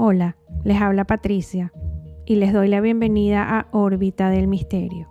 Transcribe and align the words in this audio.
Hola, 0.00 0.36
les 0.62 0.80
habla 0.80 1.04
Patricia 1.06 1.72
y 2.24 2.36
les 2.36 2.52
doy 2.52 2.68
la 2.68 2.80
bienvenida 2.80 3.58
a 3.58 3.66
Órbita 3.72 4.30
del 4.30 4.46
Misterio, 4.46 5.08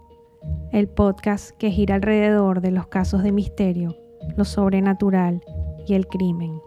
el 0.71 0.87
podcast 0.87 1.51
que 1.57 1.71
gira 1.71 1.95
alrededor 1.95 2.61
de 2.61 2.71
los 2.71 2.87
casos 2.87 3.21
de 3.21 3.33
misterio, 3.33 3.97
lo 4.37 4.45
sobrenatural 4.45 5.43
y 5.85 5.93
el 5.95 6.07
crimen. 6.07 6.61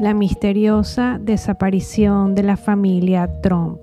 La 0.00 0.14
misteriosa 0.14 1.18
desaparición 1.20 2.34
de 2.34 2.44
la 2.44 2.56
familia 2.56 3.30
Trump. 3.42 3.82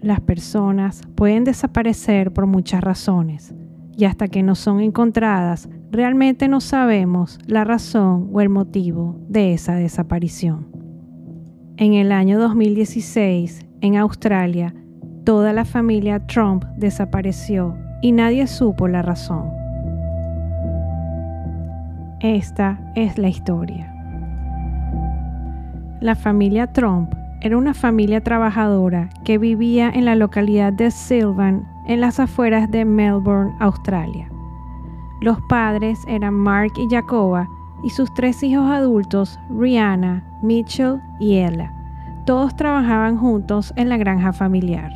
Las 0.00 0.20
personas 0.20 1.02
pueden 1.16 1.42
desaparecer 1.42 2.32
por 2.32 2.46
muchas 2.46 2.82
razones 2.82 3.52
y 3.96 4.04
hasta 4.04 4.28
que 4.28 4.42
no 4.42 4.54
son 4.54 4.80
encontradas, 4.80 5.68
realmente 5.90 6.48
no 6.48 6.60
sabemos 6.60 7.38
la 7.46 7.64
razón 7.64 8.30
o 8.32 8.40
el 8.40 8.48
motivo 8.48 9.20
de 9.28 9.52
esa 9.52 9.74
desaparición. 9.74 10.66
En 11.76 11.94
el 11.94 12.12
año 12.12 12.38
2016, 12.38 13.66
en 13.80 13.96
Australia, 13.96 14.74
toda 15.24 15.52
la 15.52 15.64
familia 15.64 16.26
Trump 16.26 16.64
desapareció 16.76 17.76
y 18.02 18.12
nadie 18.12 18.46
supo 18.46 18.88
la 18.88 19.02
razón. 19.02 19.50
Esta 22.20 22.78
es 22.94 23.18
la 23.18 23.28
historia. 23.28 23.92
La 26.00 26.14
familia 26.14 26.72
Trump 26.72 27.14
era 27.40 27.56
una 27.56 27.74
familia 27.74 28.20
trabajadora 28.20 29.10
que 29.24 29.38
vivía 29.38 29.90
en 29.90 30.04
la 30.04 30.14
localidad 30.14 30.72
de 30.72 30.92
Sylvan, 30.92 31.66
en 31.86 32.00
las 32.00 32.20
afueras 32.20 32.70
de 32.70 32.84
Melbourne, 32.84 33.54
Australia. 33.60 34.28
Los 35.20 35.40
padres 35.42 36.04
eran 36.08 36.34
Mark 36.34 36.72
y 36.76 36.88
Jacoba 36.88 37.48
y 37.82 37.90
sus 37.90 38.12
tres 38.14 38.42
hijos 38.42 38.70
adultos, 38.70 39.38
Rihanna, 39.50 40.24
Mitchell 40.42 41.00
y 41.20 41.38
Ella. 41.38 41.72
Todos 42.26 42.54
trabajaban 42.56 43.16
juntos 43.16 43.72
en 43.76 43.88
la 43.88 43.96
granja 43.96 44.32
familiar. 44.32 44.92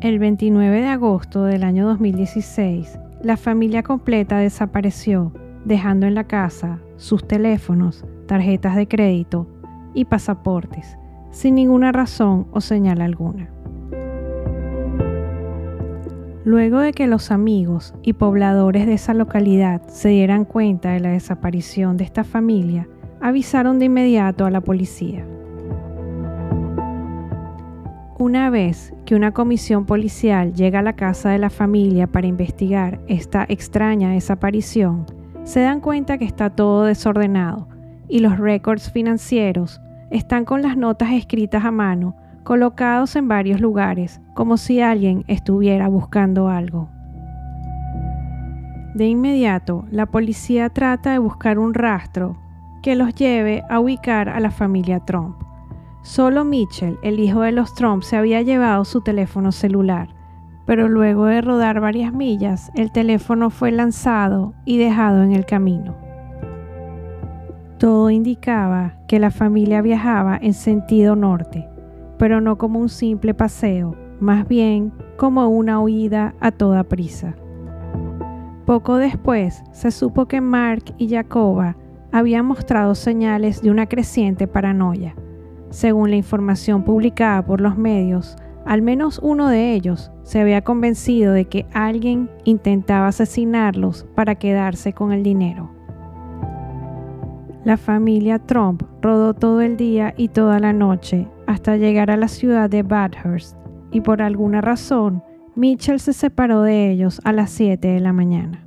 El 0.00 0.18
29 0.18 0.80
de 0.80 0.88
agosto 0.88 1.44
del 1.44 1.62
año 1.62 1.86
2016, 1.86 2.98
la 3.22 3.36
familia 3.36 3.82
completa 3.82 4.38
desapareció, 4.38 5.32
dejando 5.64 6.06
en 6.06 6.14
la 6.14 6.24
casa 6.24 6.80
sus 6.96 7.26
teléfonos, 7.26 8.04
tarjetas 8.26 8.74
de 8.74 8.88
crédito, 8.88 9.46
y 9.94 10.04
pasaportes, 10.06 10.96
sin 11.30 11.54
ninguna 11.54 11.92
razón 11.92 12.46
o 12.52 12.60
señal 12.60 13.00
alguna. 13.00 13.50
Luego 16.44 16.80
de 16.80 16.92
que 16.92 17.06
los 17.06 17.30
amigos 17.30 17.94
y 18.02 18.14
pobladores 18.14 18.86
de 18.86 18.94
esa 18.94 19.14
localidad 19.14 19.80
se 19.86 20.08
dieran 20.08 20.44
cuenta 20.44 20.90
de 20.90 21.00
la 21.00 21.10
desaparición 21.10 21.96
de 21.96 22.04
esta 22.04 22.24
familia, 22.24 22.88
avisaron 23.20 23.78
de 23.78 23.84
inmediato 23.84 24.44
a 24.44 24.50
la 24.50 24.60
policía. 24.60 25.24
Una 28.18 28.50
vez 28.50 28.92
que 29.04 29.14
una 29.14 29.32
comisión 29.32 29.86
policial 29.86 30.52
llega 30.52 30.80
a 30.80 30.82
la 30.82 30.94
casa 30.94 31.30
de 31.30 31.38
la 31.38 31.50
familia 31.50 32.06
para 32.06 32.26
investigar 32.26 33.00
esta 33.06 33.46
extraña 33.48 34.10
desaparición, 34.10 35.06
se 35.44 35.60
dan 35.60 35.80
cuenta 35.80 36.18
que 36.18 36.24
está 36.24 36.50
todo 36.50 36.84
desordenado 36.84 37.68
y 38.08 38.18
los 38.18 38.38
récords 38.38 38.90
financieros 38.90 39.80
están 40.10 40.44
con 40.44 40.62
las 40.62 40.76
notas 40.76 41.12
escritas 41.12 41.64
a 41.64 41.70
mano, 41.70 42.16
colocados 42.42 43.16
en 43.16 43.28
varios 43.28 43.60
lugares, 43.60 44.20
como 44.34 44.56
si 44.56 44.80
alguien 44.80 45.24
estuviera 45.28 45.88
buscando 45.88 46.48
algo. 46.48 46.88
De 48.94 49.06
inmediato, 49.06 49.86
la 49.90 50.06
policía 50.06 50.68
trata 50.68 51.12
de 51.12 51.18
buscar 51.18 51.58
un 51.58 51.72
rastro 51.72 52.36
que 52.82 52.94
los 52.94 53.14
lleve 53.14 53.62
a 53.70 53.80
ubicar 53.80 54.28
a 54.28 54.38
la 54.40 54.50
familia 54.50 55.00
Trump. 55.00 55.36
Solo 56.02 56.44
Mitchell, 56.44 56.98
el 57.02 57.20
hijo 57.20 57.40
de 57.42 57.52
los 57.52 57.74
Trump, 57.74 58.02
se 58.02 58.16
había 58.16 58.42
llevado 58.42 58.84
su 58.84 59.00
teléfono 59.00 59.52
celular, 59.52 60.08
pero 60.66 60.88
luego 60.88 61.26
de 61.26 61.40
rodar 61.40 61.80
varias 61.80 62.12
millas, 62.12 62.70
el 62.74 62.92
teléfono 62.92 63.50
fue 63.50 63.70
lanzado 63.70 64.52
y 64.64 64.78
dejado 64.78 65.22
en 65.22 65.32
el 65.32 65.46
camino. 65.46 65.94
Todo 67.78 68.10
indicaba 68.10 68.94
que 69.08 69.18
la 69.18 69.30
familia 69.30 69.80
viajaba 69.80 70.36
en 70.36 70.54
sentido 70.54 71.16
norte, 71.16 71.68
pero 72.22 72.40
no 72.40 72.56
como 72.56 72.78
un 72.78 72.88
simple 72.88 73.34
paseo, 73.34 73.96
más 74.20 74.46
bien 74.46 74.92
como 75.16 75.48
una 75.48 75.80
huida 75.80 76.36
a 76.38 76.52
toda 76.52 76.84
prisa. 76.84 77.34
Poco 78.64 78.98
después 78.98 79.64
se 79.72 79.90
supo 79.90 80.26
que 80.26 80.40
Mark 80.40 80.84
y 80.98 81.08
Jacoba 81.08 81.76
habían 82.12 82.46
mostrado 82.46 82.94
señales 82.94 83.60
de 83.60 83.72
una 83.72 83.88
creciente 83.88 84.46
paranoia. 84.46 85.16
Según 85.70 86.10
la 86.10 86.16
información 86.16 86.84
publicada 86.84 87.44
por 87.44 87.60
los 87.60 87.76
medios, 87.76 88.36
al 88.66 88.82
menos 88.82 89.18
uno 89.20 89.48
de 89.48 89.72
ellos 89.72 90.12
se 90.22 90.40
había 90.40 90.62
convencido 90.62 91.32
de 91.32 91.46
que 91.46 91.66
alguien 91.74 92.30
intentaba 92.44 93.08
asesinarlos 93.08 94.06
para 94.14 94.36
quedarse 94.36 94.92
con 94.92 95.10
el 95.10 95.24
dinero. 95.24 95.72
La 97.64 97.76
familia 97.76 98.38
Trump 98.38 98.84
rodó 99.00 99.34
todo 99.34 99.60
el 99.60 99.76
día 99.76 100.14
y 100.16 100.28
toda 100.28 100.60
la 100.60 100.72
noche 100.72 101.26
hasta 101.52 101.76
llegar 101.76 102.10
a 102.10 102.16
la 102.16 102.28
ciudad 102.28 102.70
de 102.70 102.82
Bathurst 102.82 103.56
y 103.90 104.00
por 104.00 104.22
alguna 104.22 104.62
razón 104.62 105.22
Mitchell 105.54 106.00
se 106.00 106.14
separó 106.14 106.62
de 106.62 106.90
ellos 106.90 107.20
a 107.24 107.32
las 107.32 107.50
7 107.50 107.86
de 107.86 108.00
la 108.00 108.14
mañana. 108.14 108.66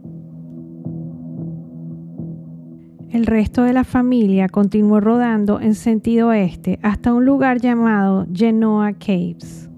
El 3.10 3.26
resto 3.26 3.64
de 3.64 3.74
la 3.74 3.84
familia 3.84 4.50
continuó 4.50 5.00
rodando 5.00 5.60
en 5.60 5.74
sentido 5.74 6.28
oeste 6.28 6.80
hasta 6.84 7.14
un 7.14 7.26
lugar 7.26 7.60
llamado 7.60 8.28
Genoa 8.32 8.94
Caves. 8.94 9.70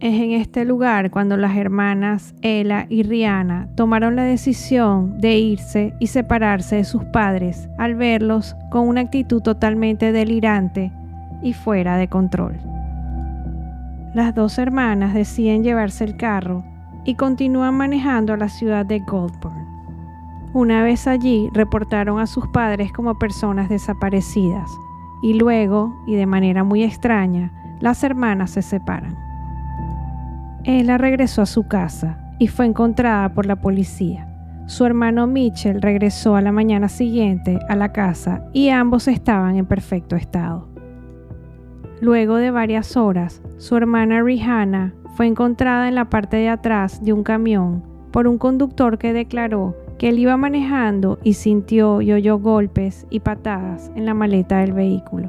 Es 0.00 0.20
en 0.20 0.32
este 0.32 0.64
lugar 0.64 1.10
cuando 1.10 1.36
las 1.36 1.56
hermanas 1.56 2.34
Ella 2.42 2.86
y 2.88 3.02
Rihanna 3.02 3.70
tomaron 3.76 4.14
la 4.14 4.24
decisión 4.24 5.18
de 5.18 5.38
irse 5.38 5.94
y 6.00 6.08
separarse 6.08 6.76
de 6.76 6.84
sus 6.84 7.02
padres 7.04 7.68
al 7.78 7.94
verlos 7.94 8.54
con 8.70 8.86
una 8.86 9.00
actitud 9.00 9.40
totalmente 9.40 10.12
delirante 10.12 10.92
y 11.42 11.52
fuera 11.52 11.96
de 11.96 12.08
control. 12.08 12.58
Las 14.14 14.34
dos 14.34 14.58
hermanas 14.58 15.14
deciden 15.14 15.62
llevarse 15.62 16.04
el 16.04 16.16
carro 16.16 16.64
y 17.04 17.14
continúan 17.14 17.74
manejando 17.74 18.32
a 18.32 18.36
la 18.36 18.48
ciudad 18.48 18.84
de 18.84 19.00
Goldburn. 19.00 19.66
Una 20.54 20.82
vez 20.82 21.06
allí 21.06 21.50
reportaron 21.52 22.18
a 22.18 22.26
sus 22.26 22.46
padres 22.48 22.92
como 22.92 23.18
personas 23.18 23.68
desaparecidas 23.68 24.70
y 25.22 25.34
luego, 25.34 25.94
y 26.06 26.14
de 26.14 26.26
manera 26.26 26.64
muy 26.64 26.82
extraña, 26.82 27.52
las 27.80 28.02
hermanas 28.02 28.52
se 28.52 28.62
separan. 28.62 29.16
Ella 30.64 30.98
regresó 30.98 31.42
a 31.42 31.46
su 31.46 31.66
casa 31.68 32.18
y 32.38 32.48
fue 32.48 32.66
encontrada 32.66 33.34
por 33.34 33.46
la 33.46 33.56
policía. 33.56 34.28
Su 34.66 34.84
hermano 34.84 35.26
Mitchell 35.26 35.80
regresó 35.80 36.36
a 36.36 36.42
la 36.42 36.52
mañana 36.52 36.88
siguiente 36.88 37.58
a 37.68 37.76
la 37.76 37.92
casa 37.92 38.44
y 38.52 38.68
ambos 38.68 39.08
estaban 39.08 39.56
en 39.56 39.66
perfecto 39.66 40.14
estado. 40.14 40.68
Luego 42.00 42.36
de 42.36 42.52
varias 42.52 42.96
horas, 42.96 43.42
su 43.56 43.76
hermana 43.76 44.22
Rihanna 44.22 44.94
fue 45.16 45.26
encontrada 45.26 45.88
en 45.88 45.96
la 45.96 46.08
parte 46.08 46.36
de 46.36 46.48
atrás 46.48 47.02
de 47.02 47.12
un 47.12 47.24
camión 47.24 47.82
por 48.12 48.28
un 48.28 48.38
conductor 48.38 48.98
que 48.98 49.12
declaró 49.12 49.76
que 49.98 50.10
él 50.10 50.20
iba 50.20 50.36
manejando 50.36 51.18
y 51.24 51.32
sintió 51.32 52.00
y 52.00 52.12
oyó 52.12 52.38
golpes 52.38 53.06
y 53.10 53.20
patadas 53.20 53.90
en 53.96 54.06
la 54.06 54.14
maleta 54.14 54.58
del 54.58 54.72
vehículo, 54.72 55.28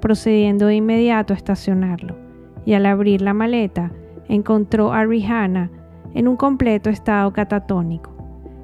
procediendo 0.00 0.66
de 0.66 0.74
inmediato 0.74 1.32
a 1.32 1.36
estacionarlo. 1.36 2.16
Y 2.64 2.74
al 2.74 2.86
abrir 2.86 3.22
la 3.22 3.32
maleta, 3.32 3.92
encontró 4.28 4.92
a 4.92 5.04
Rihanna 5.04 5.70
en 6.14 6.26
un 6.26 6.36
completo 6.36 6.90
estado 6.90 7.32
catatónico. 7.32 8.10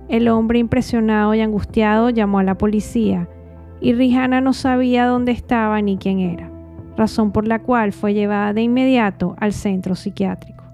El 0.08 0.28
hombre 0.28 0.58
impresionado 0.58 1.32
y 1.34 1.40
angustiado 1.40 2.10
llamó 2.10 2.40
a 2.40 2.44
la 2.44 2.58
policía 2.58 3.28
y 3.80 3.92
Rihanna 3.92 4.40
no 4.40 4.52
sabía 4.52 5.06
dónde 5.06 5.32
estaba 5.32 5.80
ni 5.80 5.96
quién 5.96 6.20
era, 6.20 6.50
razón 6.96 7.32
por 7.32 7.46
la 7.46 7.58
cual 7.60 7.92
fue 7.92 8.14
llevada 8.14 8.52
de 8.52 8.62
inmediato 8.62 9.36
al 9.38 9.52
centro 9.52 9.94
psiquiátrico. 9.94 10.64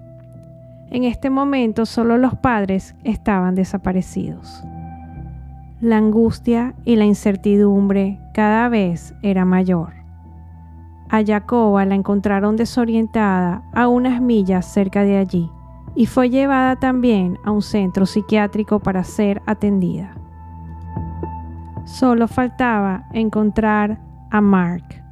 En 0.89 1.03
este 1.03 1.29
momento 1.29 1.85
solo 1.85 2.17
los 2.17 2.35
padres 2.35 2.95
estaban 3.03 3.55
desaparecidos. 3.55 4.63
La 5.81 5.97
angustia 5.97 6.75
y 6.85 6.95
la 6.95 7.05
incertidumbre 7.05 8.19
cada 8.33 8.69
vez 8.69 9.13
era 9.21 9.43
mayor. 9.43 9.93
A 11.09 11.23
Jacoba 11.23 11.85
la 11.85 11.95
encontraron 11.95 12.55
desorientada 12.55 13.63
a 13.73 13.87
unas 13.87 14.21
millas 14.21 14.65
cerca 14.65 15.03
de 15.03 15.17
allí 15.17 15.49
y 15.95 16.05
fue 16.05 16.29
llevada 16.29 16.75
también 16.77 17.37
a 17.43 17.51
un 17.51 17.61
centro 17.61 18.05
psiquiátrico 18.05 18.79
para 18.79 19.03
ser 19.03 19.41
atendida. 19.45 20.15
Solo 21.85 22.27
faltaba 22.27 23.05
encontrar 23.11 23.99
a 24.31 24.41
Mark. 24.41 25.02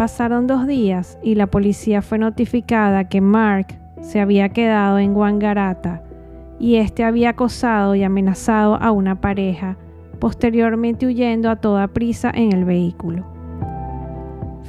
Pasaron 0.00 0.46
dos 0.46 0.66
días 0.66 1.18
y 1.22 1.34
la 1.34 1.48
policía 1.48 2.00
fue 2.00 2.16
notificada 2.16 3.10
que 3.10 3.20
Mark 3.20 3.66
se 4.00 4.18
había 4.18 4.48
quedado 4.48 4.98
en 4.98 5.14
Wangarata 5.14 6.02
y 6.58 6.76
este 6.76 7.04
había 7.04 7.28
acosado 7.28 7.94
y 7.94 8.02
amenazado 8.02 8.76
a 8.76 8.92
una 8.92 9.20
pareja, 9.20 9.76
posteriormente 10.18 11.04
huyendo 11.04 11.50
a 11.50 11.56
toda 11.56 11.86
prisa 11.88 12.32
en 12.34 12.52
el 12.52 12.64
vehículo. 12.64 13.26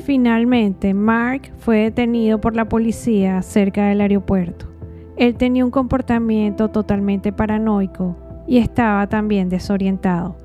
Finalmente, 0.04 0.94
Mark 0.94 1.54
fue 1.60 1.78
detenido 1.78 2.42
por 2.42 2.54
la 2.54 2.68
policía 2.68 3.42
cerca 3.42 3.86
del 3.86 4.02
aeropuerto. 4.02 4.66
Él 5.16 5.36
tenía 5.36 5.64
un 5.64 5.72
comportamiento 5.72 6.72
totalmente 6.72 7.32
paranoico 7.32 8.18
y 8.48 8.58
estaba 8.58 9.08
también 9.08 9.48
desorientado, 9.48 10.36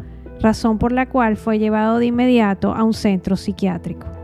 razón 0.40 0.78
por 0.78 0.92
la 0.92 1.06
cual 1.06 1.36
fue 1.36 1.58
llevado 1.58 1.98
de 1.98 2.06
inmediato 2.06 2.72
a 2.72 2.84
un 2.84 2.94
centro 2.94 3.34
psiquiátrico. 3.34 4.15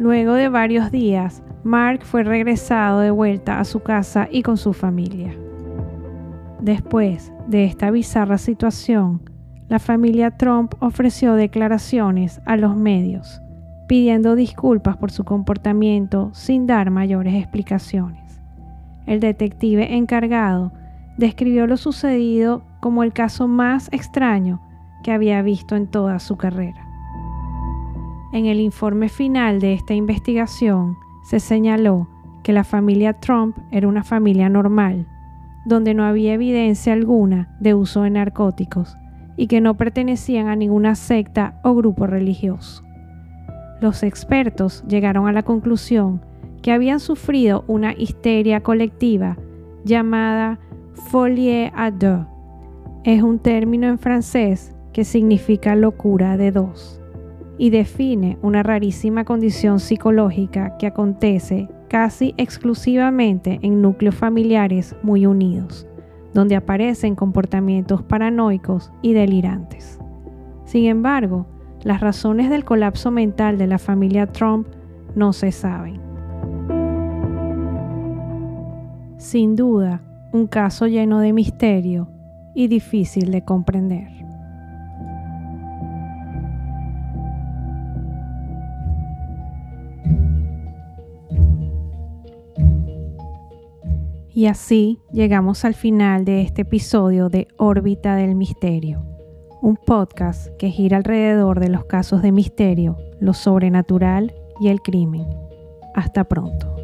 Luego 0.00 0.32
de 0.32 0.48
varios 0.48 0.90
días, 0.90 1.42
Mark 1.62 2.04
fue 2.04 2.24
regresado 2.24 3.00
de 3.00 3.10
vuelta 3.10 3.60
a 3.60 3.66
su 3.66 3.80
casa 3.80 4.28
y 4.30 4.42
con 4.42 4.56
su 4.56 4.72
familia. 4.72 5.34
Después 6.58 7.30
de 7.48 7.66
esta 7.66 7.90
bizarra 7.90 8.38
situación, 8.38 9.20
la 9.68 9.78
familia 9.78 10.30
Trump 10.30 10.72
ofreció 10.80 11.34
declaraciones 11.34 12.40
a 12.46 12.56
los 12.56 12.76
medios, 12.76 13.42
pidiendo 13.88 14.36
disculpas 14.36 14.96
por 14.96 15.10
su 15.10 15.24
comportamiento 15.24 16.30
sin 16.32 16.66
dar 16.66 16.90
mayores 16.90 17.34
explicaciones. 17.34 18.40
El 19.04 19.20
detective 19.20 19.96
encargado 19.96 20.72
describió 21.18 21.66
lo 21.66 21.76
sucedido 21.76 22.62
como 22.80 23.02
el 23.02 23.12
caso 23.12 23.48
más 23.48 23.90
extraño 23.92 24.62
que 25.04 25.12
había 25.12 25.42
visto 25.42 25.76
en 25.76 25.88
toda 25.88 26.18
su 26.20 26.38
carrera. 26.38 26.89
En 28.32 28.46
el 28.46 28.60
informe 28.60 29.08
final 29.08 29.58
de 29.58 29.74
esta 29.74 29.92
investigación 29.94 30.96
se 31.24 31.40
señaló 31.40 32.06
que 32.44 32.52
la 32.52 32.62
familia 32.62 33.14
Trump 33.14 33.56
era 33.72 33.88
una 33.88 34.04
familia 34.04 34.48
normal, 34.48 35.08
donde 35.66 35.94
no 35.94 36.04
había 36.04 36.34
evidencia 36.34 36.92
alguna 36.92 37.56
de 37.58 37.74
uso 37.74 38.02
de 38.02 38.10
narcóticos 38.10 38.96
y 39.36 39.48
que 39.48 39.60
no 39.60 39.76
pertenecían 39.76 40.46
a 40.46 40.54
ninguna 40.54 40.94
secta 40.94 41.60
o 41.64 41.74
grupo 41.74 42.06
religioso. 42.06 42.84
Los 43.80 44.04
expertos 44.04 44.84
llegaron 44.86 45.26
a 45.26 45.32
la 45.32 45.42
conclusión 45.42 46.20
que 46.62 46.70
habían 46.70 47.00
sufrido 47.00 47.64
una 47.66 47.94
histeria 47.94 48.60
colectiva 48.60 49.38
llamada 49.84 50.60
folie 51.10 51.72
à 51.74 51.90
deux. 51.90 52.26
Es 53.02 53.22
un 53.22 53.40
término 53.40 53.88
en 53.88 53.98
francés 53.98 54.76
que 54.92 55.04
significa 55.04 55.74
locura 55.74 56.36
de 56.36 56.52
dos 56.52 56.99
y 57.60 57.68
define 57.68 58.38
una 58.40 58.62
rarísima 58.62 59.26
condición 59.26 59.80
psicológica 59.80 60.78
que 60.78 60.86
acontece 60.86 61.68
casi 61.90 62.32
exclusivamente 62.38 63.58
en 63.60 63.82
núcleos 63.82 64.14
familiares 64.14 64.96
muy 65.02 65.26
unidos, 65.26 65.86
donde 66.32 66.56
aparecen 66.56 67.14
comportamientos 67.14 68.02
paranoicos 68.02 68.90
y 69.02 69.12
delirantes. 69.12 69.98
Sin 70.64 70.86
embargo, 70.86 71.46
las 71.82 72.00
razones 72.00 72.48
del 72.48 72.64
colapso 72.64 73.10
mental 73.10 73.58
de 73.58 73.66
la 73.66 73.78
familia 73.78 74.26
Trump 74.26 74.66
no 75.14 75.34
se 75.34 75.52
saben. 75.52 76.00
Sin 79.18 79.54
duda, 79.54 80.00
un 80.32 80.46
caso 80.46 80.86
lleno 80.86 81.20
de 81.20 81.34
misterio 81.34 82.08
y 82.54 82.68
difícil 82.68 83.30
de 83.30 83.44
comprender. 83.44 84.19
Y 94.32 94.46
así 94.46 95.00
llegamos 95.12 95.64
al 95.64 95.74
final 95.74 96.24
de 96.24 96.42
este 96.42 96.62
episodio 96.62 97.28
de 97.28 97.48
Órbita 97.56 98.14
del 98.14 98.36
Misterio, 98.36 99.04
un 99.60 99.76
podcast 99.76 100.48
que 100.56 100.70
gira 100.70 100.98
alrededor 100.98 101.58
de 101.58 101.68
los 101.68 101.84
casos 101.86 102.22
de 102.22 102.30
misterio, 102.30 102.96
lo 103.18 103.34
sobrenatural 103.34 104.32
y 104.60 104.68
el 104.68 104.80
crimen. 104.82 105.26
Hasta 105.94 106.24
pronto. 106.24 106.76